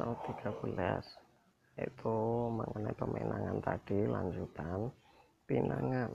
pasal 0.00 0.16
13 0.64 1.84
itu 1.84 2.16
mengenai 2.48 2.96
pemenangan 2.96 3.60
tadi 3.60 4.08
lanjutan 4.08 4.88
pinangan. 5.44 6.08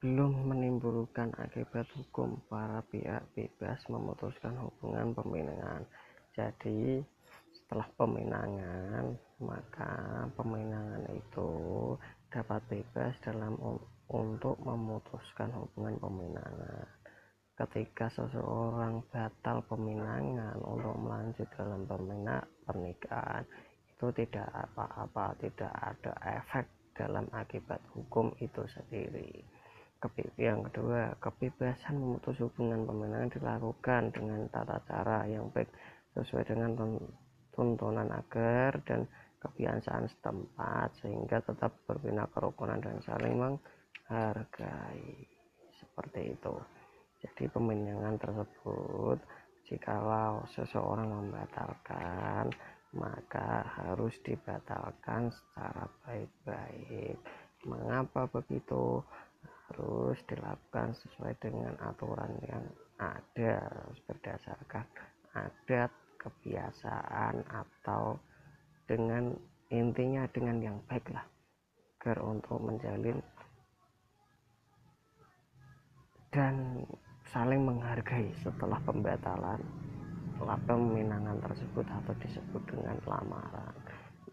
Belum 0.00 0.32
menimbulkan 0.48 1.36
akibat 1.36 1.84
hukum 1.92 2.40
para 2.48 2.80
pihak 2.88 3.20
bebas 3.36 3.84
memutuskan 3.92 4.56
hubungan 4.64 5.12
pemenangan. 5.12 5.84
Jadi 6.32 7.04
setelah 7.52 7.88
pemenangan 8.00 9.12
maka 9.44 10.24
pemenangan 10.40 11.04
itu 11.12 11.52
dapat 12.32 12.64
bebas 12.72 13.12
dalam 13.20 13.60
untuk 14.08 14.56
memutuskan 14.64 15.52
hubungan 15.52 16.00
pemenangan 16.00 16.88
ketika 17.56 18.12
seseorang 18.12 19.00
batal 19.08 19.64
pemenangan 19.64 20.60
untuk 20.60 20.92
melanjut 21.00 21.48
dalam 21.56 21.88
pemenang 21.88 22.44
pernikahan 22.68 23.48
itu 23.96 24.06
tidak 24.12 24.44
apa-apa 24.52 25.32
tidak 25.40 25.72
ada 25.72 26.12
efek 26.36 26.68
dalam 26.92 27.24
akibat 27.32 27.80
hukum 27.96 28.28
itu 28.44 28.60
sendiri. 28.68 29.40
Yang 30.36 30.68
kedua 30.68 31.16
kebebasan 31.16 31.96
memutus 31.96 32.36
hubungan 32.44 32.84
pemenangan 32.84 33.32
dilakukan 33.32 34.12
dengan 34.12 34.44
tata 34.52 34.76
cara 34.84 35.24
yang 35.24 35.48
baik 35.48 35.72
sesuai 36.12 36.44
dengan 36.44 36.76
tuntunan 37.56 38.04
agar 38.12 38.76
dan 38.84 39.08
kebiasaan 39.40 40.04
setempat 40.12 40.92
sehingga 41.00 41.40
tetap 41.40 41.72
berbina 41.88 42.28
kerukunan 42.28 42.76
dan 42.84 43.00
saling 43.00 43.40
menghargai. 43.40 45.24
Seperti 45.80 46.36
itu 46.36 46.54
jadi 47.24 47.48
pemenangan 47.48 48.20
tersebut 48.20 49.18
jikalau 49.66 50.44
seseorang 50.52 51.08
membatalkan 51.10 52.52
maka 52.96 53.66
harus 53.76 54.16
dibatalkan 54.24 55.28
secara 55.28 55.84
baik-baik. 56.06 57.16
Mengapa 57.68 58.24
begitu? 58.30 59.04
Harus 59.66 60.22
dilakukan 60.30 60.94
sesuai 60.94 61.34
dengan 61.42 61.74
aturan 61.82 62.38
yang 62.46 62.64
ada 63.02 63.66
berdasarkan 64.06 64.86
adat 65.34 65.90
kebiasaan 66.22 67.42
atau 67.50 68.14
dengan 68.86 69.34
intinya 69.74 70.22
dengan 70.30 70.62
yang 70.62 70.78
baik 70.86 71.10
lah. 71.10 71.26
Agar 71.98 72.22
untuk 72.22 72.62
menjalin 72.62 73.18
dan 76.30 76.65
saling 77.36 77.68
menghargai 77.68 78.32
setelah 78.40 78.80
pembatalan 78.88 79.60
peminangan 80.40 81.36
tersebut 81.44 81.84
atau 81.84 82.16
disebut 82.24 82.64
dengan 82.64 82.96
lamaran. 83.04 83.76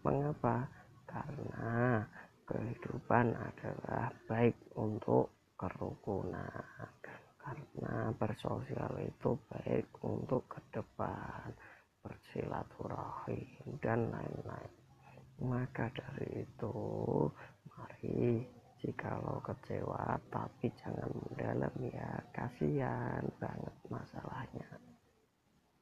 Mengapa? 0.00 0.64
Karena 1.04 2.00
kehidupan 2.48 3.36
adalah 3.36 4.08
baik 4.24 4.56
untuk 4.80 5.52
kerukunan. 5.52 6.64
Karena 7.36 8.08
bersosial 8.16 8.96
itu 9.04 9.36
baik 9.52 10.00
untuk 10.00 10.48
ke 10.48 10.64
depan, 10.72 11.52
bersilaturahim 12.00 13.84
dan 13.84 14.08
lain-lain. 14.08 14.72
Maka 15.44 15.92
dari 15.92 16.40
itu, 16.40 16.72
mari 17.68 18.48
kalau 18.92 19.40
kecewa 19.40 20.20
tapi 20.28 20.68
jangan 20.76 21.08
mendalam 21.08 21.74
ya. 21.80 22.20
Kasihan 22.36 23.24
banget 23.40 23.74
masalahnya. 23.88 24.93